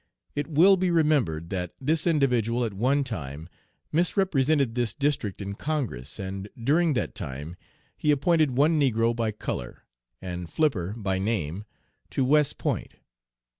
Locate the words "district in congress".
4.95-6.17